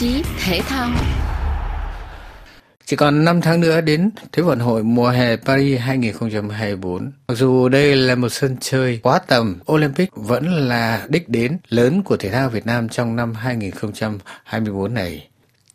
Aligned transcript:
chí 0.00 0.22
thể 0.44 0.60
thao. 0.68 0.90
Chỉ 2.84 2.96
còn 2.96 3.24
5 3.24 3.40
tháng 3.40 3.60
nữa 3.60 3.80
đến 3.80 4.10
Thế 4.32 4.42
vận 4.42 4.58
hội 4.58 4.82
mùa 4.82 5.08
hè 5.08 5.36
Paris 5.36 5.80
2024. 5.80 7.12
Mặc 7.28 7.34
dù 7.34 7.68
đây 7.68 7.96
là 7.96 8.14
một 8.14 8.28
sân 8.28 8.56
chơi 8.60 9.00
quá 9.02 9.18
tầm, 9.26 9.58
Olympic 9.72 10.10
vẫn 10.14 10.68
là 10.68 11.06
đích 11.08 11.28
đến 11.28 11.58
lớn 11.68 12.02
của 12.02 12.16
thể 12.16 12.30
thao 12.30 12.48
Việt 12.48 12.66
Nam 12.66 12.88
trong 12.88 13.16
năm 13.16 13.34
2024 13.34 14.94
này. 14.94 15.28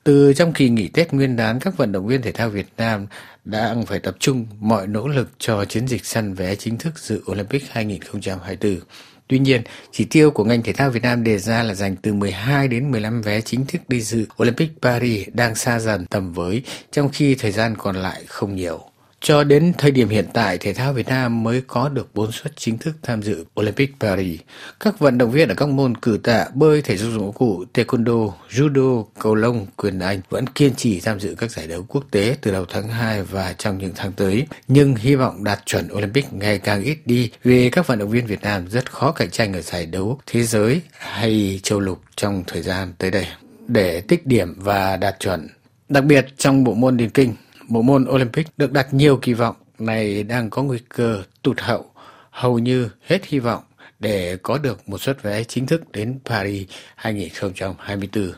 Từ 0.04 0.34
trong 0.34 0.54
kỳ 0.54 0.70
nghỉ 0.70 0.88
Tết 0.88 1.14
Nguyên 1.14 1.36
đán, 1.36 1.60
các 1.60 1.78
vận 1.78 1.92
động 1.92 2.08
viên 2.08 2.22
thể 2.22 2.32
thao 2.32 2.50
Việt 2.50 2.68
Nam 2.78 3.08
đang 3.46 3.86
phải 3.86 4.00
tập 4.00 4.16
trung 4.20 4.46
mọi 4.60 4.88
nỗ 4.88 5.08
lực 5.08 5.30
cho 5.38 5.66
chiến 5.66 5.88
dịch 5.88 6.06
săn 6.06 6.34
vé 6.34 6.56
chính 6.56 6.78
thức 6.78 7.00
dự 7.00 7.22
Olympic 7.32 7.64
2024. 7.70 8.80
Tuy 9.28 9.40
nhiên, 9.40 9.62
chỉ 9.92 10.06
tiêu 10.06 10.32
của 10.32 10.44
ngành 10.44 10.62
thể 10.64 10.74
thao 10.74 10.90
Việt 10.90 11.04
Nam 11.04 11.24
đề 11.24 11.38
ra 11.38 11.64
là 11.64 11.74
dành 11.74 11.96
từ 11.96 12.14
12 12.14 12.68
đến 12.68 12.92
15 12.92 13.22
vé 13.22 13.42
chính 13.42 13.66
thức 13.66 13.82
đi 13.88 14.02
dự 14.02 14.26
Olympic 14.44 14.72
Paris 14.82 15.28
đang 15.34 15.56
xa 15.56 15.80
dần 15.80 16.06
tầm 16.06 16.34
với, 16.34 16.64
trong 16.92 17.10
khi 17.14 17.36
thời 17.36 17.52
gian 17.52 17.76
còn 17.78 17.96
lại 17.96 18.24
không 18.28 18.56
nhiều. 18.56 18.95
Cho 19.28 19.44
đến 19.44 19.74
thời 19.78 19.92
điểm 19.92 20.10
hiện 20.10 20.26
tại, 20.34 20.58
thể 20.58 20.74
thao 20.74 20.94
Việt 20.94 21.08
Nam 21.08 21.44
mới 21.44 21.62
có 21.68 21.90
được 21.90 22.16
4 22.16 22.32
suất 22.32 22.54
chính 22.56 22.78
thức 22.78 22.96
tham 23.02 23.24
dự 23.24 23.46
Olympic 23.60 24.00
Paris. 24.00 24.40
Các 24.80 25.00
vận 25.00 25.18
động 25.18 25.32
viên 25.32 25.50
ở 25.50 25.56
các 25.56 25.70
môn 25.70 25.98
cử 25.98 26.20
tạ, 26.24 26.46
bơi, 26.54 26.82
thể 26.82 26.98
dục 26.98 27.12
dụng 27.14 27.34
cụ, 27.34 27.66
taekwondo, 27.74 28.32
judo, 28.50 29.06
cầu 29.20 29.36
lông, 29.36 29.66
quyền 29.76 30.00
Anh 30.00 30.22
vẫn 30.30 30.48
kiên 30.48 30.76
trì 30.76 31.00
tham 31.00 31.20
dự 31.20 31.36
các 31.38 31.52
giải 31.52 31.68
đấu 31.68 31.86
quốc 31.88 32.06
tế 32.12 32.36
từ 32.42 32.52
đầu 32.52 32.66
tháng 32.70 32.88
2 32.88 33.24
và 33.24 33.54
trong 33.58 33.78
những 33.78 33.92
tháng 33.96 34.12
tới. 34.12 34.48
Nhưng 34.68 34.96
hy 34.96 35.16
vọng 35.16 35.44
đạt 35.44 35.60
chuẩn 35.66 35.94
Olympic 35.94 36.34
ngày 36.34 36.60
càng 36.60 36.84
ít 36.84 36.98
đi 37.06 37.32
vì 37.44 37.70
các 37.70 37.88
vận 37.88 38.00
động 38.00 38.10
viên 38.10 38.26
Việt 38.26 38.42
Nam 38.42 38.68
rất 38.70 38.92
khó 38.92 39.12
cạnh 39.12 39.30
tranh 39.30 39.54
ở 39.54 39.62
giải 39.62 39.86
đấu 39.86 40.20
thế 40.26 40.44
giới 40.44 40.82
hay 40.92 41.60
châu 41.64 41.80
lục 41.80 42.02
trong 42.16 42.44
thời 42.48 42.62
gian 42.62 42.94
tới 42.98 43.12
đây. 43.12 43.28
Để 43.68 44.02
tích 44.02 44.26
điểm 44.26 44.56
và 44.58 44.98
đạt 44.98 45.20
chuẩn, 45.20 45.48
đặc 45.90 46.04
biệt 46.04 46.26
trong 46.38 46.64
bộ 46.64 46.74
môn 46.74 46.98
điền 46.98 47.10
kinh, 47.10 47.34
bộ 47.68 47.82
môn 47.82 48.06
Olympic 48.10 48.48
được 48.58 48.72
đặt 48.72 48.94
nhiều 48.94 49.18
kỳ 49.18 49.34
vọng 49.34 49.56
này 49.80 50.24
đang 50.24 50.50
có 50.50 50.64
nguy 50.64 50.80
cơ 50.90 51.24
tụt 51.42 51.60
hậu, 51.60 51.92
hầu 52.30 52.60
như 52.60 52.90
hết 53.08 53.26
hy 53.26 53.40
vọng 53.40 53.64
để 54.00 54.38
có 54.44 54.58
được 54.58 54.90
một 54.90 55.02
suất 55.02 55.24
vé 55.24 55.44
chính 55.44 55.66
thức 55.66 55.92
đến 55.92 56.20
Paris 56.26 56.68
2024. 56.96 58.32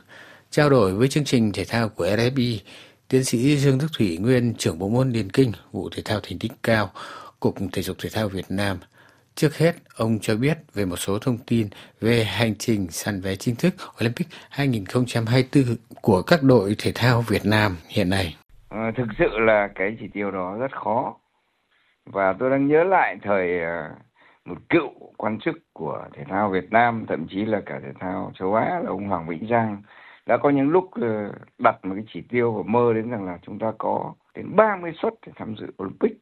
Trao 0.52 0.70
đổi 0.70 0.94
với 0.94 1.08
chương 1.08 1.26
trình 1.26 1.52
thể 1.52 1.66
thao 1.66 1.90
của 1.90 2.06
RFI, 2.06 2.58
tiến 3.08 3.24
sĩ 3.24 3.58
Dương 3.58 3.78
Đức 3.78 3.88
Thủy 3.98 4.18
Nguyên, 4.18 4.54
trưởng 4.58 4.80
bộ 4.80 4.90
môn 4.90 5.12
điền 5.12 5.30
kinh, 5.30 5.52
vụ 5.72 5.90
thể 5.90 6.02
thao 6.06 6.20
thành 6.20 6.40
tích 6.40 6.52
cao, 6.64 6.92
Cục 7.40 7.56
Thể 7.72 7.82
dục 7.82 7.98
Thể 8.00 8.10
thao 8.10 8.30
Việt 8.30 8.46
Nam. 8.50 8.78
Trước 9.36 9.58
hết, 9.58 9.76
ông 9.96 10.20
cho 10.22 10.36
biết 10.36 10.58
về 10.74 10.86
một 10.86 10.98
số 10.98 11.20
thông 11.20 11.38
tin 11.38 11.70
về 12.02 12.24
hành 12.24 12.56
trình 12.56 12.88
săn 12.92 13.22
vé 13.22 13.36
chính 13.36 13.56
thức 13.56 13.74
Olympic 14.02 14.28
2024 14.50 15.76
của 16.02 16.22
các 16.22 16.44
đội 16.44 16.76
thể 16.78 16.92
thao 16.96 17.22
Việt 17.22 17.46
Nam 17.46 17.78
hiện 17.88 18.10
nay. 18.10 18.36
À, 18.70 18.92
thực 18.96 19.08
sự 19.18 19.40
là 19.40 19.68
cái 19.76 19.98
chỉ 20.00 20.08
tiêu 20.08 20.32
đó 20.32 20.58
rất 20.60 20.72
khó. 20.72 21.16
Và 22.06 22.34
tôi 22.34 22.50
đang 22.50 22.68
nhớ 22.68 22.84
lại 22.84 23.18
thời 23.22 23.60
ờ, 23.64 23.90
một 24.46 24.58
cựu 24.70 24.90
quan 25.18 25.40
chức 25.40 25.56
của 25.74 26.04
thể 26.14 26.24
thao 26.30 26.50
Việt 26.50 26.72
Nam 26.72 27.06
thậm 27.08 27.28
chí 27.30 27.46
là 27.46 27.62
cả 27.66 27.80
thể 27.84 27.92
thao 28.00 28.32
châu 28.40 28.56
Á 28.56 28.80
là 28.84 28.90
ông 28.90 29.08
Hoàng 29.08 29.28
Vĩnh 29.28 29.48
Giang 29.50 29.82
đã 30.26 30.38
có 30.38 30.50
những 30.50 30.70
lúc 30.70 30.92
ờ, 31.02 31.32
đặt 31.58 31.86
một 31.86 31.94
cái 31.96 32.04
chỉ 32.14 32.22
tiêu 32.30 32.52
và 32.52 32.64
mơ 32.66 32.94
đến 32.94 33.10
rằng 33.10 33.26
là 33.26 33.38
chúng 33.42 33.60
ta 33.60 33.72
có 33.78 34.14
đến 34.36 34.56
30 34.56 34.92
suất 35.02 35.14
để 35.26 35.32
tham 35.36 35.56
dự 35.60 35.68
Olympic. 35.84 36.18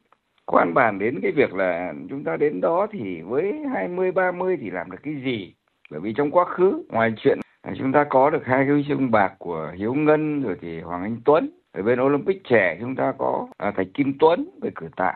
Quan 0.46 0.74
bàn 0.74 0.98
đến 0.98 1.18
cái 1.22 1.32
việc 1.32 1.54
là 1.54 1.94
chúng 2.10 2.24
ta 2.24 2.36
đến 2.36 2.60
đó 2.60 2.86
thì 2.90 3.20
với 3.20 3.52
20 3.74 4.12
30 4.12 4.56
thì 4.60 4.70
làm 4.70 4.90
được 4.90 4.98
cái 5.02 5.14
gì? 5.24 5.54
Bởi 5.90 6.00
vì 6.00 6.12
trong 6.12 6.30
quá 6.30 6.44
khứ 6.44 6.84
ngoài 6.88 7.12
chuyện 7.16 7.38
chúng 7.78 7.92
ta 7.92 8.04
có 8.10 8.30
được 8.30 8.46
hai 8.46 8.64
cái 8.64 8.74
huy 8.74 8.84
chương 8.88 9.10
bạc 9.10 9.32
của 9.38 9.72
Hiếu 9.76 9.94
Ngân 9.94 10.42
rồi 10.42 10.56
thì 10.60 10.80
Hoàng 10.80 11.02
Anh 11.02 11.16
Tuấn 11.24 11.50
ở 11.76 11.82
bên 11.82 12.00
Olympic 12.00 12.44
trẻ 12.44 12.76
chúng 12.80 12.96
ta 12.96 13.12
có 13.18 13.48
à, 13.56 13.70
Thạch 13.70 13.86
Kim 13.94 14.12
Tuấn 14.18 14.48
về 14.62 14.70
cử 14.74 14.88
tạ. 14.96 15.14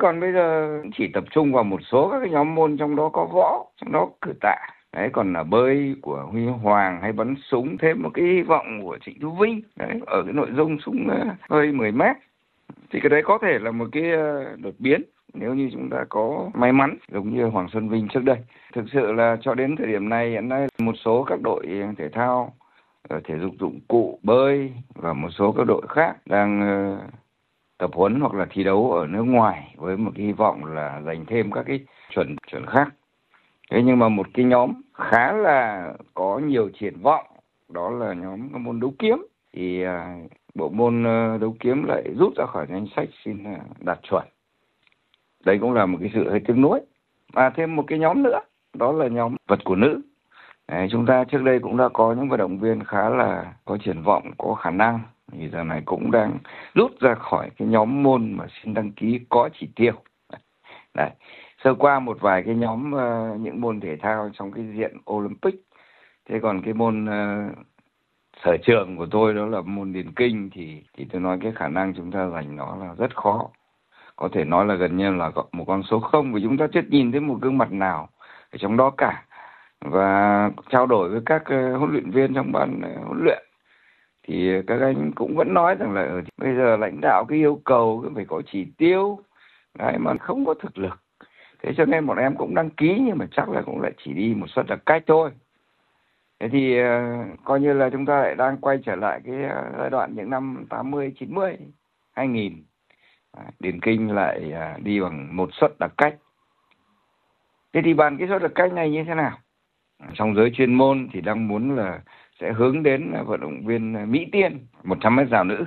Còn 0.00 0.20
bây 0.20 0.32
giờ 0.32 0.80
chỉ 0.96 1.08
tập 1.14 1.24
trung 1.30 1.52
vào 1.52 1.64
một 1.64 1.80
số 1.90 2.10
các 2.10 2.20
cái 2.20 2.30
nhóm 2.30 2.54
môn 2.54 2.76
trong 2.76 2.96
đó 2.96 3.10
có 3.12 3.24
võ 3.24 3.64
trong 3.76 3.92
đó 3.92 4.08
cử 4.20 4.32
tạ. 4.40 4.56
Đấy 4.92 5.10
còn 5.12 5.32
là 5.32 5.42
bơi 5.42 5.94
của 6.02 6.26
huy 6.30 6.46
hoàng 6.46 7.00
hay 7.02 7.12
bắn 7.12 7.34
súng 7.50 7.78
thêm 7.78 8.02
một 8.02 8.10
cái 8.14 8.24
hy 8.24 8.42
vọng 8.42 8.82
của 8.82 8.98
trịnh 9.04 9.20
thu 9.20 9.30
vinh. 9.40 9.60
Đấy 9.76 10.00
ở 10.06 10.22
cái 10.22 10.32
nội 10.32 10.48
dung 10.56 10.78
súng 10.80 11.08
à, 11.08 11.36
hơi 11.50 11.72
10 11.72 11.92
mét. 11.92 12.16
Thì 12.90 13.00
cái 13.00 13.10
đấy 13.10 13.22
có 13.24 13.38
thể 13.42 13.58
là 13.58 13.70
một 13.70 13.86
cái 13.92 14.12
à, 14.12 14.56
đột 14.58 14.74
biến 14.78 15.02
nếu 15.34 15.54
như 15.54 15.70
chúng 15.72 15.90
ta 15.90 16.04
có 16.08 16.50
may 16.54 16.72
mắn 16.72 16.96
giống 17.12 17.36
như 17.36 17.44
Hoàng 17.44 17.68
Xuân 17.72 17.88
Vinh 17.88 18.08
trước 18.08 18.24
đây. 18.24 18.38
Thực 18.72 18.84
sự 18.92 19.12
là 19.12 19.36
cho 19.40 19.54
đến 19.54 19.76
thời 19.76 19.86
điểm 19.86 20.08
này 20.08 20.30
hiện 20.30 20.48
nay 20.48 20.66
một 20.78 20.94
số 21.04 21.24
các 21.24 21.40
đội 21.42 21.66
thể 21.98 22.08
thao 22.08 22.52
thể 23.24 23.38
dục 23.38 23.52
dụng 23.60 23.80
cụ 23.88 24.18
bơi 24.22 24.72
và 24.94 25.12
một 25.12 25.28
số 25.30 25.52
các 25.52 25.64
đội 25.64 25.82
khác 25.88 26.16
đang 26.26 26.60
ờ, 26.60 26.98
tập 27.78 27.90
huấn 27.94 28.20
hoặc 28.20 28.34
là 28.34 28.46
thi 28.50 28.64
đấu 28.64 28.92
ở 28.92 29.06
nước 29.06 29.22
ngoài 29.22 29.74
với 29.76 29.96
một 29.96 30.10
cái 30.14 30.26
hy 30.26 30.32
vọng 30.32 30.64
là 30.64 31.02
giành 31.06 31.24
thêm 31.26 31.50
các 31.50 31.64
cái 31.66 31.80
chuẩn 32.14 32.36
chuẩn 32.50 32.66
khác. 32.66 32.88
Thế 33.70 33.82
nhưng 33.84 33.98
mà 33.98 34.08
một 34.08 34.26
cái 34.34 34.44
nhóm 34.44 34.72
khá 34.94 35.32
là 35.32 35.92
có 36.14 36.38
nhiều 36.38 36.70
triển 36.80 37.00
vọng 37.02 37.26
đó 37.68 37.90
là 37.90 38.14
nhóm 38.14 38.48
môn 38.52 38.80
đấu 38.80 38.94
kiếm 38.98 39.26
thì 39.52 39.82
à, 39.82 40.16
bộ 40.54 40.68
môn 40.68 41.04
ờ, 41.04 41.38
đấu 41.38 41.56
kiếm 41.60 41.84
lại 41.84 42.02
rút 42.18 42.32
ra 42.36 42.46
khỏi 42.46 42.66
danh 42.70 42.86
sách 42.96 43.08
xin 43.24 43.44
à, 43.44 43.58
đạt 43.80 43.98
chuẩn. 44.02 44.24
Đây 45.44 45.58
cũng 45.58 45.72
là 45.72 45.86
một 45.86 45.98
cái 46.00 46.10
sự 46.14 46.30
hơi 46.30 46.40
tiếc 46.46 46.54
nuối. 46.54 46.80
Và 47.32 47.50
thêm 47.50 47.76
một 47.76 47.84
cái 47.86 47.98
nhóm 47.98 48.22
nữa, 48.22 48.40
đó 48.74 48.92
là 48.92 49.08
nhóm 49.08 49.36
vật 49.48 49.58
của 49.64 49.76
nữ. 49.76 50.00
Đấy, 50.68 50.88
chúng 50.90 51.06
ta 51.06 51.24
trước 51.24 51.42
đây 51.42 51.58
cũng 51.58 51.76
đã 51.76 51.88
có 51.92 52.14
những 52.14 52.28
vận 52.28 52.38
động 52.38 52.58
viên 52.58 52.84
khá 52.84 53.08
là 53.08 53.54
có 53.64 53.78
triển 53.84 54.02
vọng, 54.02 54.30
có 54.38 54.54
khả 54.54 54.70
năng 54.70 55.00
thì 55.32 55.48
giờ 55.48 55.64
này 55.64 55.82
cũng 55.84 56.10
đang 56.10 56.38
rút 56.74 57.00
ra 57.00 57.14
khỏi 57.14 57.50
cái 57.58 57.68
nhóm 57.68 58.02
môn 58.02 58.32
mà 58.32 58.46
xin 58.62 58.74
đăng 58.74 58.92
ký 58.92 59.20
có 59.28 59.48
chỉ 59.60 59.68
tiêu. 59.76 59.92
Đấy. 60.94 61.10
Sơ 61.64 61.74
qua 61.74 62.00
một 62.00 62.18
vài 62.20 62.42
cái 62.42 62.54
nhóm 62.54 62.92
uh, 62.94 63.40
những 63.40 63.60
môn 63.60 63.80
thể 63.80 63.96
thao 63.96 64.30
trong 64.32 64.52
cái 64.52 64.64
diện 64.76 64.96
Olympic. 65.10 65.54
Thế 66.28 66.38
còn 66.42 66.62
cái 66.62 66.74
môn 66.74 67.04
uh, 67.04 67.58
sở 68.44 68.56
trường 68.62 68.96
của 68.96 69.06
tôi 69.10 69.34
đó 69.34 69.46
là 69.46 69.60
môn 69.60 69.92
điền 69.92 70.12
kinh 70.12 70.50
thì 70.52 70.84
thì 70.96 71.06
tôi 71.12 71.20
nói 71.20 71.38
cái 71.42 71.52
khả 71.52 71.68
năng 71.68 71.94
chúng 71.94 72.10
ta 72.10 72.28
giành 72.28 72.56
nó 72.56 72.76
là 72.76 72.94
rất 72.98 73.16
khó. 73.16 73.48
Có 74.16 74.28
thể 74.32 74.44
nói 74.44 74.66
là 74.66 74.74
gần 74.74 74.96
như 74.96 75.14
là 75.14 75.30
một 75.52 75.64
con 75.66 75.82
số 75.82 76.00
không 76.00 76.32
vì 76.32 76.42
chúng 76.42 76.56
ta 76.56 76.66
chưa 76.72 76.82
nhìn 76.88 77.12
thấy 77.12 77.20
một 77.20 77.38
gương 77.40 77.58
mặt 77.58 77.72
nào 77.72 78.08
ở 78.52 78.58
trong 78.58 78.76
đó 78.76 78.90
cả 78.90 79.24
và 79.84 80.50
trao 80.70 80.86
đổi 80.86 81.08
với 81.08 81.20
các 81.26 81.42
ờ, 81.44 81.76
huấn 81.76 81.92
luyện 81.92 82.10
viên 82.10 82.34
trong 82.34 82.52
ban 82.52 82.80
ờ, 82.82 83.04
huấn 83.04 83.24
luyện 83.24 83.42
thì 84.22 84.54
ờ, 84.54 84.62
các 84.66 84.80
anh 84.80 85.12
cũng 85.14 85.36
vẫn 85.36 85.54
nói 85.54 85.74
rằng 85.74 85.92
là 85.92 86.22
bây 86.36 86.56
giờ 86.56 86.76
lãnh 86.76 87.00
đạo 87.00 87.24
cái 87.28 87.38
yêu 87.38 87.60
cầu 87.64 88.04
phải 88.14 88.24
có 88.24 88.42
chỉ 88.52 88.66
tiêu 88.78 89.18
đấy 89.78 89.98
mà 89.98 90.14
không 90.20 90.46
có 90.46 90.54
thực 90.54 90.78
lực. 90.78 91.00
Thế 91.62 91.72
cho 91.76 91.84
nên 91.84 92.06
bọn 92.06 92.18
em 92.18 92.36
cũng 92.36 92.54
đăng 92.54 92.70
ký 92.70 92.98
nhưng 93.06 93.18
mà 93.18 93.26
chắc 93.30 93.48
là 93.48 93.62
cũng 93.62 93.80
lại 93.80 93.92
chỉ 94.04 94.12
đi 94.12 94.34
một 94.34 94.46
suất 94.48 94.70
là 94.70 94.76
cách 94.76 95.02
thôi. 95.06 95.30
Thế 96.40 96.48
thì 96.48 96.82
uh, 96.82 97.44
coi 97.44 97.60
như 97.60 97.72
là 97.72 97.90
chúng 97.90 98.06
ta 98.06 98.20
lại 98.20 98.34
đang 98.34 98.56
quay 98.56 98.78
trở 98.84 98.96
lại 98.96 99.20
cái 99.24 99.34
uh, 99.34 99.78
giai 99.78 99.90
đoạn 99.90 100.14
những 100.14 100.30
năm 100.30 100.66
80 100.70 101.12
90 101.18 101.56
2000 102.12 102.64
điền 103.60 103.80
kinh 103.80 104.14
lại 104.14 104.52
uh, 104.76 104.82
đi 104.82 105.00
bằng 105.00 105.36
một 105.36 105.50
suất 105.52 105.78
đặc 105.78 105.92
cách. 105.96 106.16
Thế 107.72 107.80
thì 107.84 107.94
bàn 107.94 108.18
cái 108.18 108.28
suất 108.28 108.42
đặc 108.42 108.52
cách 108.54 108.72
này 108.72 108.90
như 108.90 109.04
thế 109.04 109.14
nào? 109.14 109.38
Trong 110.14 110.34
giới 110.34 110.50
chuyên 110.50 110.74
môn 110.74 111.08
thì 111.12 111.20
đang 111.20 111.48
muốn 111.48 111.76
là 111.76 112.00
sẽ 112.40 112.52
hướng 112.52 112.82
đến 112.82 113.12
vận 113.26 113.40
động 113.40 113.66
viên 113.66 114.12
Mỹ 114.12 114.26
Tiên 114.32 114.66
100 114.84 115.16
mét 115.16 115.28
rào 115.28 115.44
nữ 115.44 115.66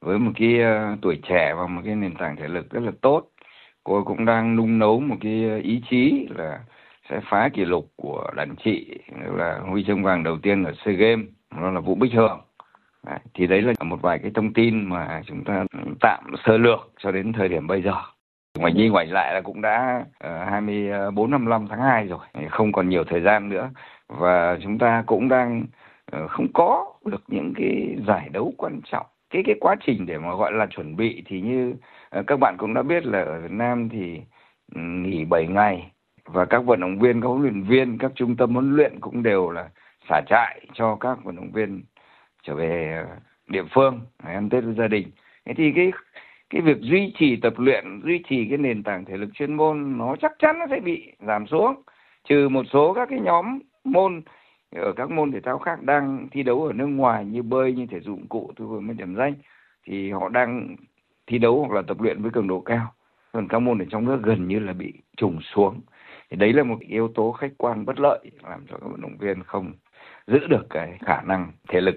với 0.00 0.18
một 0.18 0.32
cái 0.36 0.60
uh, 0.60 0.98
tuổi 1.02 1.20
trẻ 1.28 1.54
và 1.56 1.66
một 1.66 1.82
cái 1.84 1.94
nền 1.94 2.14
tảng 2.14 2.36
thể 2.36 2.48
lực 2.48 2.70
rất 2.70 2.80
là 2.80 2.92
tốt. 3.00 3.30
Cô 3.84 4.04
cũng 4.04 4.24
đang 4.24 4.56
nung 4.56 4.78
nấu 4.78 5.00
một 5.00 5.16
cái 5.20 5.44
ờ, 5.48 5.56
ý 5.56 5.82
chí 5.90 6.26
là 6.36 6.60
sẽ 7.10 7.20
phá 7.30 7.48
kỷ 7.48 7.64
lục 7.64 7.90
của 7.96 8.30
đàn 8.36 8.54
chị 8.64 8.98
là 9.36 9.60
huy 9.70 9.84
chương 9.84 10.02
vàng 10.02 10.22
đầu 10.22 10.38
tiên 10.42 10.64
ở 10.64 10.72
SEA 10.84 10.94
Games 10.94 11.26
đó 11.60 11.70
là 11.70 11.80
Vũ 11.80 11.94
Bích 11.94 12.12
Hường. 12.12 12.40
Đấy, 13.06 13.18
thì 13.34 13.46
đấy 13.46 13.62
là 13.62 13.72
một 13.84 14.02
vài 14.02 14.18
cái 14.18 14.30
thông 14.34 14.52
tin 14.52 14.88
mà 14.88 15.22
chúng 15.26 15.44
ta 15.44 15.64
tạm 16.00 16.34
sơ 16.44 16.56
lược 16.56 16.92
cho 16.98 17.12
đến 17.12 17.32
thời 17.32 17.48
điểm 17.48 17.66
bây 17.66 17.82
giờ 17.82 17.94
ngoài 18.58 18.72
đi 18.72 18.88
ngoài 18.88 19.06
lại 19.06 19.34
là 19.34 19.40
cũng 19.40 19.60
đã 19.60 20.04
ờ, 20.18 20.44
24 20.44 21.30
25 21.30 21.66
tháng 21.68 21.80
2 21.80 22.06
rồi, 22.06 22.18
không 22.50 22.72
còn 22.72 22.88
nhiều 22.88 23.04
thời 23.04 23.20
gian 23.20 23.48
nữa 23.48 23.70
và 24.08 24.58
chúng 24.62 24.78
ta 24.78 25.04
cũng 25.06 25.28
đang 25.28 25.64
ờ, 26.12 26.28
không 26.28 26.46
có 26.54 26.92
được 27.04 27.22
những 27.28 27.52
cái 27.56 27.96
giải 28.06 28.28
đấu 28.32 28.52
quan 28.56 28.80
trọng. 28.84 29.06
Cái 29.30 29.42
cái 29.46 29.54
quá 29.60 29.76
trình 29.86 30.06
để 30.06 30.18
mà 30.18 30.34
gọi 30.34 30.52
là 30.52 30.66
chuẩn 30.66 30.96
bị 30.96 31.22
thì 31.26 31.40
như 31.40 31.74
ờ, 32.10 32.22
các 32.26 32.36
bạn 32.40 32.56
cũng 32.58 32.74
đã 32.74 32.82
biết 32.82 33.06
là 33.06 33.22
ở 33.22 33.40
Việt 33.40 33.50
Nam 33.50 33.88
thì 33.88 34.20
ừ, 34.74 34.80
nghỉ 34.80 35.24
7 35.24 35.46
ngày 35.46 35.90
và 36.24 36.44
các 36.44 36.64
vận 36.64 36.80
động 36.80 36.98
viên, 36.98 37.20
các 37.20 37.28
huấn 37.28 37.42
luyện 37.42 37.62
viên, 37.62 37.98
các 37.98 38.12
trung 38.14 38.36
tâm 38.36 38.54
huấn 38.54 38.76
luyện 38.76 39.00
cũng 39.00 39.22
đều 39.22 39.50
là 39.50 39.68
xả 40.08 40.20
trại 40.28 40.66
cho 40.72 40.96
các 41.00 41.24
vận 41.24 41.36
động 41.36 41.50
viên 41.52 41.82
trở 42.42 42.54
về 42.54 43.04
địa 43.48 43.64
phương 43.74 44.00
ăn 44.16 44.48
Tết 44.50 44.64
với 44.64 44.74
gia 44.74 44.88
đình. 44.88 45.10
Thế 45.46 45.54
thì 45.56 45.72
cái 45.76 45.92
cái 46.54 46.62
việc 46.62 46.80
duy 46.80 47.12
trì 47.18 47.36
tập 47.36 47.54
luyện, 47.56 48.00
duy 48.04 48.22
trì 48.28 48.46
cái 48.48 48.58
nền 48.58 48.82
tảng 48.82 49.04
thể 49.04 49.16
lực 49.16 49.30
chuyên 49.34 49.54
môn 49.54 49.98
nó 49.98 50.16
chắc 50.16 50.32
chắn 50.38 50.58
nó 50.58 50.66
sẽ 50.70 50.80
bị 50.80 51.12
giảm 51.26 51.46
xuống. 51.46 51.74
Trừ 52.28 52.48
một 52.48 52.66
số 52.72 52.94
các 52.94 53.08
cái 53.10 53.20
nhóm 53.20 53.58
môn 53.84 54.22
ở 54.76 54.92
các 54.96 55.10
môn 55.10 55.32
thể 55.32 55.40
thao 55.40 55.58
khác 55.58 55.82
đang 55.82 56.28
thi 56.30 56.42
đấu 56.42 56.64
ở 56.64 56.72
nước 56.72 56.86
ngoài 56.86 57.24
như 57.24 57.42
bơi, 57.42 57.72
như 57.72 57.86
thể 57.90 58.00
dụng 58.00 58.26
cụ 58.28 58.52
tôi 58.56 58.68
vừa 58.68 58.80
mới 58.80 58.94
điểm 58.94 59.14
danh, 59.14 59.34
thì 59.84 60.10
họ 60.10 60.28
đang 60.28 60.76
thi 61.26 61.38
đấu 61.38 61.60
hoặc 61.60 61.76
là 61.76 61.82
tập 61.82 62.00
luyện 62.00 62.22
với 62.22 62.30
cường 62.30 62.48
độ 62.48 62.60
cao. 62.60 62.92
Còn 63.32 63.48
các 63.48 63.58
môn 63.58 63.78
ở 63.78 63.84
trong 63.90 64.04
nước 64.04 64.20
gần 64.22 64.48
như 64.48 64.58
là 64.58 64.72
bị 64.72 64.92
trùng 65.16 65.38
xuống. 65.42 65.80
Thì 66.30 66.36
đấy 66.36 66.52
là 66.52 66.62
một 66.62 66.80
yếu 66.80 67.08
tố 67.08 67.32
khách 67.32 67.52
quan 67.58 67.84
bất 67.84 68.00
lợi, 68.00 68.18
làm 68.42 68.60
cho 68.70 68.76
các 68.80 68.86
vận 68.90 69.00
động 69.00 69.16
viên 69.18 69.42
không 69.42 69.72
giữ 70.26 70.38
được 70.46 70.66
cái 70.70 70.98
khả 71.00 71.22
năng 71.22 71.52
thể 71.68 71.80
lực. 71.80 71.96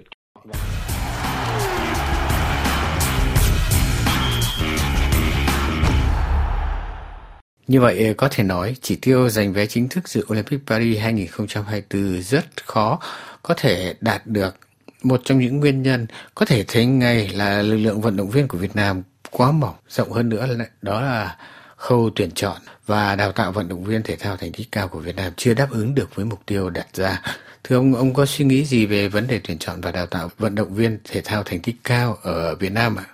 Như 7.68 7.80
vậy 7.80 8.14
có 8.16 8.28
thể 8.30 8.44
nói 8.44 8.76
chỉ 8.80 8.96
tiêu 8.96 9.28
giành 9.28 9.52
vé 9.52 9.66
chính 9.66 9.88
thức 9.88 10.08
dự 10.08 10.26
Olympic 10.32 10.60
Paris 10.66 11.00
2024 11.00 12.22
rất 12.22 12.66
khó 12.66 13.00
có 13.42 13.54
thể 13.54 13.94
đạt 14.00 14.26
được. 14.26 14.56
Một 15.02 15.20
trong 15.24 15.38
những 15.38 15.60
nguyên 15.60 15.82
nhân 15.82 16.06
có 16.34 16.46
thể 16.46 16.64
thấy 16.68 16.86
ngay 16.86 17.28
là 17.28 17.62
lực 17.62 17.76
lượng 17.76 18.00
vận 18.00 18.16
động 18.16 18.30
viên 18.30 18.48
của 18.48 18.58
Việt 18.58 18.76
Nam 18.76 19.02
quá 19.30 19.52
mỏng, 19.52 19.74
rộng 19.88 20.12
hơn 20.12 20.28
nữa 20.28 20.46
là 20.46 20.66
đó 20.82 21.00
là 21.00 21.36
khâu 21.76 22.10
tuyển 22.16 22.30
chọn 22.30 22.56
và 22.86 23.16
đào 23.16 23.32
tạo 23.32 23.52
vận 23.52 23.68
động 23.68 23.84
viên 23.84 24.02
thể 24.02 24.16
thao 24.16 24.36
thành 24.36 24.52
tích 24.52 24.68
cao 24.72 24.88
của 24.88 24.98
Việt 24.98 25.16
Nam 25.16 25.32
chưa 25.36 25.54
đáp 25.54 25.68
ứng 25.70 25.94
được 25.94 26.14
với 26.14 26.24
mục 26.24 26.40
tiêu 26.46 26.70
đặt 26.70 26.86
ra. 26.94 27.22
Thưa 27.64 27.76
ông, 27.76 27.94
ông 27.94 28.14
có 28.14 28.26
suy 28.26 28.44
nghĩ 28.44 28.64
gì 28.64 28.86
về 28.86 29.08
vấn 29.08 29.26
đề 29.26 29.40
tuyển 29.44 29.58
chọn 29.58 29.80
và 29.80 29.92
đào 29.92 30.06
tạo 30.06 30.30
vận 30.38 30.54
động 30.54 30.74
viên 30.74 30.98
thể 31.04 31.20
thao 31.24 31.42
thành 31.42 31.60
tích 31.60 31.76
cao 31.84 32.18
ở 32.22 32.54
Việt 32.54 32.72
Nam 32.72 32.96
ạ? 32.96 33.04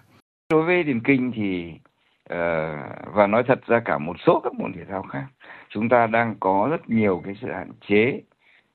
Đối 0.51 0.63
với 0.67 0.83
điền 0.83 1.01
kinh 1.07 1.33
thì 1.37 1.43
Ờ, 2.29 2.77
và 3.15 3.27
nói 3.27 3.43
thật 3.47 3.67
ra 3.67 3.81
cả 3.81 3.99
một 3.99 4.17
số 4.27 4.41
các 4.45 4.55
môn 4.55 4.73
thể 4.73 4.85
thao 4.85 5.03
khác, 5.03 5.27
chúng 5.69 5.89
ta 5.89 6.07
đang 6.07 6.35
có 6.41 6.69
rất 6.71 6.91
nhiều 6.91 7.23
cái 7.25 7.35
sự 7.41 7.53
hạn 7.53 7.71
chế. 7.89 8.21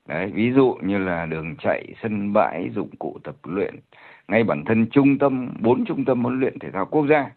Đấy, 0.08 0.32
ví 0.34 0.52
dụ 0.52 0.78
như 0.82 0.98
là 0.98 1.26
đường 1.26 1.56
chạy, 1.56 1.94
sân 2.04 2.34
bãi, 2.34 2.70
dụng 2.76 2.90
cụ 3.00 3.20
tập 3.24 3.36
luyện, 3.44 3.76
ngay 4.28 4.44
bản 4.44 4.64
thân 4.66 4.88
trung 4.92 5.18
tâm, 5.18 5.54
bốn 5.60 5.86
trung 5.86 6.06
tâm 6.06 6.24
huấn 6.24 6.40
luyện 6.40 6.60
thể 6.60 6.72
thao 6.72 6.86
quốc 6.86 7.06
gia 7.10 7.32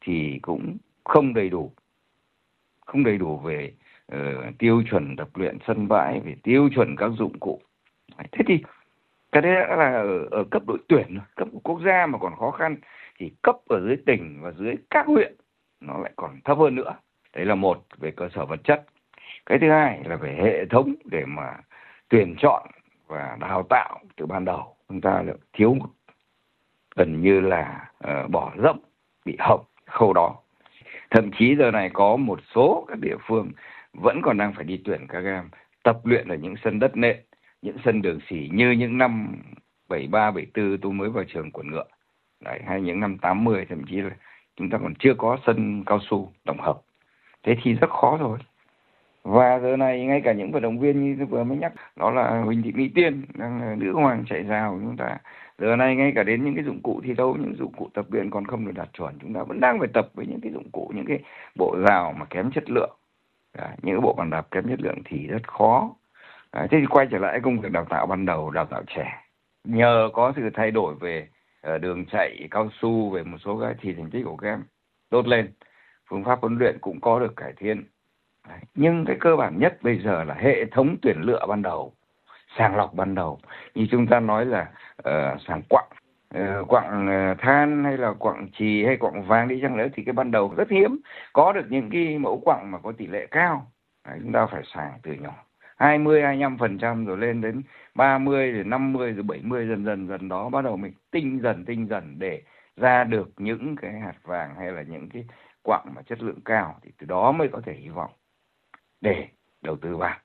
thì 0.00 0.38
cũng 0.42 0.76
không 1.04 1.34
đầy 1.34 1.48
đủ. 1.48 1.72
Không 2.86 3.04
đầy 3.04 3.18
đủ 3.18 3.38
về 3.38 3.72
uh, 4.14 4.18
tiêu 4.58 4.82
chuẩn 4.90 5.16
tập 5.16 5.28
luyện 5.34 5.58
sân 5.66 5.88
bãi 5.88 6.20
về 6.20 6.36
tiêu 6.42 6.68
chuẩn 6.74 6.96
các 6.96 7.10
dụng 7.18 7.38
cụ. 7.38 7.60
Thế 8.32 8.44
thì 8.46 8.62
cái 9.32 9.42
đấy 9.42 9.54
đã 9.54 9.76
là 9.76 9.92
ở, 9.92 10.28
ở 10.30 10.44
cấp 10.50 10.62
đội 10.66 10.78
tuyển 10.88 11.18
cấp 11.36 11.48
của 11.52 11.60
quốc 11.60 11.80
gia 11.84 12.06
mà 12.06 12.18
còn 12.18 12.36
khó 12.36 12.50
khăn 12.50 12.76
thì 13.18 13.32
cấp 13.42 13.56
ở 13.68 13.80
dưới 13.86 13.96
tỉnh 14.06 14.38
và 14.42 14.52
dưới 14.52 14.74
các 14.90 15.06
huyện 15.06 15.34
nó 15.82 15.98
lại 15.98 16.12
còn 16.16 16.40
thấp 16.44 16.58
hơn 16.58 16.74
nữa. 16.74 16.94
Đấy 17.34 17.44
là 17.44 17.54
một 17.54 17.86
về 17.98 18.10
cơ 18.10 18.28
sở 18.34 18.46
vật 18.46 18.60
chất. 18.64 18.84
Cái 19.46 19.58
thứ 19.58 19.70
hai 19.70 20.00
là 20.04 20.16
về 20.16 20.38
hệ 20.42 20.64
thống 20.66 20.94
để 21.04 21.24
mà 21.24 21.56
tuyển 22.08 22.34
chọn 22.38 22.70
và 23.06 23.36
đào 23.40 23.62
tạo 23.70 24.00
từ 24.16 24.26
ban 24.26 24.44
đầu. 24.44 24.76
Chúng 24.88 25.00
ta 25.00 25.22
lại 25.22 25.36
thiếu 25.52 25.76
gần 26.96 27.22
như 27.22 27.40
là 27.40 27.90
uh, 28.08 28.30
bỏ 28.30 28.52
rộng 28.56 28.78
bị 29.24 29.36
hỏng 29.38 29.64
khâu 29.86 30.12
đó. 30.12 30.34
Thậm 31.10 31.30
chí 31.38 31.56
giờ 31.56 31.70
này 31.70 31.90
có 31.92 32.16
một 32.16 32.40
số 32.54 32.84
các 32.88 32.98
địa 32.98 33.16
phương 33.26 33.50
vẫn 33.92 34.20
còn 34.22 34.36
đang 34.36 34.52
phải 34.54 34.64
đi 34.64 34.80
tuyển 34.84 35.06
các 35.08 35.24
em 35.24 35.50
tập 35.82 36.00
luyện 36.04 36.28
ở 36.28 36.36
những 36.36 36.54
sân 36.64 36.78
đất 36.78 36.96
nện 36.96 37.16
những 37.62 37.76
sân 37.84 38.02
đường 38.02 38.18
xỉ 38.28 38.48
như 38.52 38.70
những 38.70 38.98
năm 38.98 39.36
73, 39.88 40.30
74 40.30 40.78
tôi 40.78 40.92
mới 40.92 41.10
vào 41.10 41.24
trường 41.24 41.50
quần 41.50 41.70
ngựa. 41.70 41.84
Đấy, 42.40 42.60
hay 42.66 42.80
những 42.80 43.00
năm 43.00 43.18
80 43.18 43.66
thậm 43.68 43.84
chí 43.86 43.96
là 43.96 44.10
chúng 44.56 44.70
ta 44.70 44.78
còn 44.78 44.94
chưa 44.98 45.14
có 45.18 45.38
sân 45.46 45.84
cao 45.86 45.98
su 46.10 46.32
tổng 46.44 46.60
hợp. 46.60 46.80
Thế 47.42 47.56
thì 47.62 47.74
rất 47.74 47.90
khó 47.90 48.16
rồi. 48.20 48.38
Và 49.22 49.58
giờ 49.58 49.76
này 49.76 50.04
ngay 50.04 50.20
cả 50.20 50.32
những 50.32 50.52
vận 50.52 50.62
động 50.62 50.78
viên 50.78 51.04
như 51.04 51.14
tôi 51.18 51.26
vừa 51.26 51.44
mới 51.44 51.58
nhắc 51.58 51.72
đó 51.96 52.10
là 52.10 52.40
huỳnh 52.40 52.62
thị 52.62 52.72
mỹ 52.72 52.90
tiên 52.94 53.22
đang 53.34 53.78
nữ 53.78 53.92
hoàng 53.92 54.24
chạy 54.28 54.42
rào 54.42 54.78
chúng 54.82 54.96
ta. 54.96 55.18
Giờ 55.58 55.76
này 55.76 55.96
ngay 55.96 56.12
cả 56.14 56.22
đến 56.22 56.44
những 56.44 56.54
cái 56.54 56.64
dụng 56.64 56.80
cụ 56.82 57.00
thi 57.04 57.14
đấu 57.14 57.36
những 57.40 57.54
dụng 57.58 57.72
cụ 57.72 57.88
tập 57.94 58.06
luyện 58.10 58.30
còn 58.30 58.46
không 58.46 58.66
được 58.66 58.72
đạt 58.74 58.88
chuẩn 58.92 59.18
chúng 59.18 59.34
ta 59.34 59.42
vẫn 59.42 59.60
đang 59.60 59.78
phải 59.78 59.88
tập 59.94 60.08
với 60.14 60.26
những 60.26 60.40
cái 60.40 60.52
dụng 60.52 60.70
cụ 60.72 60.92
những 60.94 61.04
cái 61.06 61.18
bộ 61.54 61.76
rào 61.88 62.14
mà 62.18 62.24
kém 62.24 62.50
chất 62.50 62.70
lượng. 62.70 62.96
À, 63.52 63.68
những 63.82 63.96
cái 63.96 64.00
bộ 64.00 64.12
bàn 64.12 64.30
đạp 64.30 64.50
kém 64.50 64.68
chất 64.68 64.80
lượng 64.80 64.98
thì 65.04 65.26
rất 65.26 65.48
khó. 65.48 65.90
À, 66.50 66.66
thế 66.70 66.78
thì 66.80 66.86
quay 66.86 67.06
trở 67.10 67.18
lại 67.18 67.40
công 67.40 67.60
việc 67.60 67.72
đào 67.72 67.84
tạo 67.84 68.06
ban 68.06 68.26
đầu 68.26 68.50
đào 68.50 68.66
tạo 68.66 68.82
trẻ. 68.86 69.24
Nhờ 69.64 70.10
có 70.12 70.32
sự 70.36 70.50
thay 70.54 70.70
đổi 70.70 70.94
về 71.00 71.28
Ờ, 71.62 71.78
đường 71.78 72.06
chạy 72.06 72.48
cao 72.50 72.70
su 72.80 73.10
về 73.10 73.22
một 73.22 73.38
số 73.44 73.60
cái 73.60 73.74
thì 73.80 73.94
thành 73.94 74.10
tích 74.10 74.22
của 74.24 74.36
các 74.36 74.48
em 74.48 74.62
tốt 75.10 75.26
lên. 75.26 75.52
Phương 76.10 76.24
pháp 76.24 76.40
huấn 76.40 76.58
luyện 76.58 76.78
cũng 76.80 77.00
có 77.00 77.20
được 77.20 77.36
cải 77.36 77.52
thiện. 77.56 77.84
Đấy. 78.48 78.58
nhưng 78.74 79.04
cái 79.04 79.16
cơ 79.20 79.36
bản 79.36 79.58
nhất 79.58 79.78
bây 79.82 79.98
giờ 79.98 80.24
là 80.24 80.34
hệ 80.34 80.64
thống 80.64 80.96
tuyển 81.02 81.16
lựa 81.20 81.46
ban 81.48 81.62
đầu 81.62 81.94
sàng 82.58 82.76
lọc 82.76 82.94
ban 82.94 83.14
đầu. 83.14 83.38
Như 83.74 83.86
chúng 83.90 84.06
ta 84.06 84.20
nói 84.20 84.46
là 84.46 84.70
uh, 84.98 85.40
sàng 85.48 85.62
quặng 85.68 85.88
uh, 85.90 86.40
ờ, 86.40 86.64
quặng 86.68 87.08
uh, 87.32 87.38
than 87.38 87.84
hay 87.84 87.98
là 87.98 88.12
quặng 88.12 88.48
trì 88.58 88.84
hay 88.84 88.96
quặng 88.96 89.26
vàng 89.26 89.48
đi 89.48 89.60
chăng 89.62 89.76
nữa 89.76 89.86
thì 89.94 90.02
cái 90.04 90.12
ban 90.12 90.30
đầu 90.30 90.54
rất 90.56 90.70
hiếm. 90.70 90.98
Có 91.32 91.52
được 91.52 91.66
những 91.70 91.90
cái 91.90 92.18
mẫu 92.18 92.40
quặng 92.44 92.70
mà 92.70 92.78
có 92.78 92.92
tỷ 92.92 93.06
lệ 93.06 93.26
cao. 93.30 93.72
Đấy, 94.08 94.18
chúng 94.22 94.32
ta 94.32 94.46
phải 94.46 94.62
sàng 94.74 94.98
từ 95.02 95.12
nhỏ. 95.12 95.34
20 95.82 96.22
25 96.22 96.58
phần 96.58 96.78
trăm 96.78 97.06
rồi 97.06 97.18
lên 97.18 97.40
đến 97.40 97.62
30 97.94 98.52
rồi 98.52 98.64
50 98.64 99.12
rồi 99.12 99.22
70 99.22 99.66
dần 99.68 99.84
dần 99.84 100.08
dần 100.08 100.28
đó 100.28 100.48
bắt 100.48 100.64
đầu 100.64 100.76
mình 100.76 100.92
tinh 101.10 101.40
dần 101.42 101.64
tinh 101.64 101.86
dần 101.90 102.18
để 102.18 102.42
ra 102.76 103.04
được 103.04 103.30
những 103.36 103.76
cái 103.76 104.00
hạt 104.00 104.14
vàng 104.22 104.54
hay 104.58 104.72
là 104.72 104.82
những 104.82 105.08
cái 105.08 105.24
quặng 105.62 105.86
mà 105.94 106.02
chất 106.02 106.22
lượng 106.22 106.40
cao 106.44 106.78
thì 106.82 106.90
từ 106.98 107.06
đó 107.06 107.32
mới 107.32 107.48
có 107.48 107.60
thể 107.64 107.72
hy 107.72 107.88
vọng 107.88 108.10
để 109.00 109.28
đầu 109.62 109.76
tư 109.76 109.96
vào. 109.96 110.16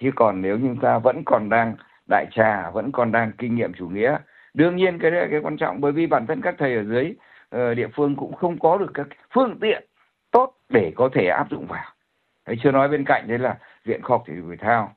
Chứ 0.00 0.10
còn 0.16 0.42
nếu 0.42 0.58
như 0.58 0.76
ta 0.82 0.98
vẫn 0.98 1.22
còn 1.26 1.48
đang 1.48 1.76
đại 2.10 2.26
trà 2.30 2.70
vẫn 2.70 2.92
còn 2.92 3.12
đang 3.12 3.32
kinh 3.38 3.54
nghiệm 3.54 3.72
chủ 3.72 3.88
nghĩa 3.88 4.18
đương 4.54 4.76
nhiên 4.76 4.98
cái 4.98 5.10
đấy 5.10 5.20
là 5.20 5.28
cái 5.30 5.40
quan 5.42 5.56
trọng 5.56 5.80
bởi 5.80 5.92
vì 5.92 6.06
bản 6.06 6.26
thân 6.26 6.40
các 6.42 6.54
thầy 6.58 6.74
ở 6.74 6.84
dưới 6.84 7.14
uh, 7.56 7.76
địa 7.76 7.88
phương 7.94 8.16
cũng 8.16 8.32
không 8.32 8.58
có 8.58 8.78
được 8.78 8.90
các 8.94 9.06
phương 9.34 9.58
tiện 9.60 9.84
tốt 10.30 10.54
để 10.68 10.92
có 10.96 11.08
thể 11.12 11.26
áp 11.26 11.50
dụng 11.50 11.66
vào. 11.66 11.84
Đấy 12.46 12.56
chưa 12.62 12.70
nói 12.70 12.88
bên 12.88 13.04
cạnh 13.04 13.28
đấy 13.28 13.38
là 13.38 13.58
viện 13.86 14.02
khoa 14.02 14.14
học 14.14 14.24
thể 14.26 14.34
dục 14.36 14.46
thể 14.50 14.56
thao. 14.56 14.94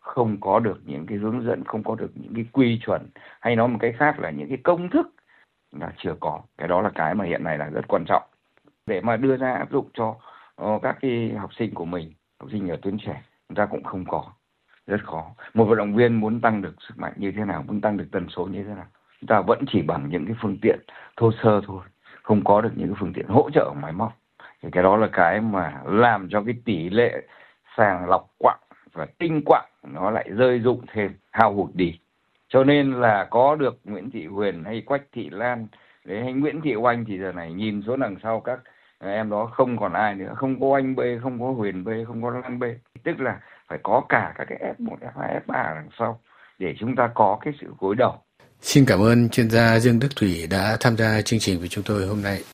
Không 0.00 0.40
có 0.40 0.60
được 0.60 0.80
những 0.84 1.06
cái 1.06 1.18
hướng 1.18 1.46
dẫn, 1.46 1.64
không 1.64 1.82
có 1.82 1.94
được 1.94 2.10
những 2.14 2.34
cái 2.34 2.44
quy 2.52 2.80
chuẩn, 2.86 3.08
hay 3.40 3.56
nói 3.56 3.68
một 3.68 3.78
cái 3.80 3.92
khác 3.92 4.18
là 4.18 4.30
những 4.30 4.48
cái 4.48 4.58
công 4.64 4.90
thức 4.90 5.14
là 5.80 5.92
chưa 5.96 6.14
có. 6.20 6.40
Cái 6.58 6.68
đó 6.68 6.82
là 6.82 6.90
cái 6.94 7.14
mà 7.14 7.24
hiện 7.24 7.44
nay 7.44 7.58
là 7.58 7.70
rất 7.70 7.88
quan 7.88 8.04
trọng. 8.06 8.22
Để 8.86 9.00
mà 9.00 9.16
đưa 9.16 9.36
ra 9.36 9.54
áp 9.54 9.70
dụng 9.70 9.88
cho 9.94 10.16
ờ, 10.54 10.78
các 10.82 10.96
cái 11.00 11.32
học 11.38 11.50
sinh 11.54 11.74
của 11.74 11.84
mình, 11.84 12.12
học 12.40 12.50
sinh 12.52 12.68
ở 12.68 12.76
tuyến 12.82 12.98
trẻ, 12.98 13.22
chúng 13.48 13.56
ta 13.56 13.66
cũng 13.66 13.84
không 13.84 14.04
có. 14.08 14.24
Rất 14.86 15.04
khó. 15.04 15.30
Một 15.54 15.64
vận 15.64 15.78
động 15.78 15.94
viên 15.94 16.14
muốn 16.14 16.40
tăng 16.40 16.62
được 16.62 16.74
sức 16.88 16.98
mạnh 16.98 17.12
như 17.16 17.32
thế 17.36 17.44
nào, 17.44 17.64
muốn 17.66 17.80
tăng 17.80 17.96
được 17.96 18.06
tần 18.12 18.28
số 18.28 18.46
như 18.46 18.64
thế 18.64 18.74
nào, 18.74 18.86
chúng 19.20 19.28
ta 19.28 19.40
vẫn 19.40 19.64
chỉ 19.68 19.82
bằng 19.82 20.08
những 20.08 20.26
cái 20.26 20.36
phương 20.42 20.58
tiện 20.62 20.78
thô 21.16 21.32
sơ 21.42 21.60
thôi. 21.66 21.82
Không 22.22 22.44
có 22.44 22.60
được 22.60 22.72
những 22.76 22.88
cái 22.88 22.96
phương 23.00 23.12
tiện 23.12 23.26
hỗ 23.28 23.50
trợ 23.50 23.72
máy 23.82 23.92
móc. 23.92 24.12
Thì 24.62 24.68
cái 24.72 24.82
đó 24.82 24.96
là 24.96 25.08
cái 25.12 25.40
mà 25.40 25.82
làm 25.84 26.28
cho 26.30 26.42
cái 26.42 26.54
tỷ 26.64 26.90
lệ 26.90 27.26
sàng 27.76 28.08
lọc 28.08 28.30
quặng 28.38 28.60
và 28.92 29.06
tinh 29.18 29.42
quặng 29.46 29.68
nó 29.92 30.10
lại 30.10 30.28
rơi 30.36 30.60
dụng 30.60 30.80
thêm, 30.92 31.14
hao 31.30 31.54
hụt 31.54 31.70
đi. 31.74 31.98
Cho 32.48 32.64
nên 32.64 32.92
là 33.00 33.26
có 33.30 33.54
được 33.54 33.80
Nguyễn 33.84 34.10
Thị 34.10 34.26
Huyền 34.26 34.64
hay 34.64 34.82
Quách 34.86 35.02
Thị 35.12 35.28
Lan, 35.30 35.66
đấy, 36.04 36.22
hay 36.22 36.32
Nguyễn 36.32 36.60
Thị 36.60 36.74
Oanh 36.74 37.04
thì 37.04 37.18
giờ 37.18 37.32
này 37.32 37.52
nhìn 37.52 37.82
số 37.86 37.96
đằng 37.96 38.16
sau 38.22 38.40
các 38.40 38.58
à, 38.98 39.10
em 39.10 39.30
đó 39.30 39.50
không 39.52 39.78
còn 39.78 39.92
ai 39.92 40.14
nữa, 40.14 40.32
không 40.36 40.60
có 40.60 40.74
anh 40.74 40.96
B, 40.96 41.00
không 41.22 41.40
có 41.40 41.52
Huyền 41.52 41.84
B, 41.84 41.88
không 42.06 42.22
có 42.22 42.30
Lan 42.30 42.58
B. 42.58 42.64
Tức 43.04 43.20
là 43.20 43.40
phải 43.68 43.78
có 43.82 44.02
cả 44.08 44.34
các 44.38 44.46
cái 44.48 44.74
F1 44.78 44.96
F2 45.00 45.40
F3 45.46 45.74
đằng 45.74 45.88
sau 45.98 46.20
để 46.58 46.74
chúng 46.78 46.96
ta 46.96 47.10
có 47.14 47.38
cái 47.44 47.54
sự 47.60 47.66
gối 47.78 47.94
đầu. 47.94 48.14
Xin 48.60 48.84
cảm 48.86 49.00
ơn 49.00 49.28
chuyên 49.28 49.50
gia 49.50 49.78
Dương 49.78 49.98
Đức 49.98 50.08
Thủy 50.16 50.46
đã 50.50 50.76
tham 50.80 50.96
gia 50.96 51.22
chương 51.22 51.40
trình 51.40 51.58
với 51.58 51.68
chúng 51.68 51.84
tôi 51.84 52.06
hôm 52.06 52.22
nay. 52.22 52.53